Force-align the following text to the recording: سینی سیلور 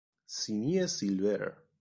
سینی 0.37 0.87
سیلور 0.95 1.41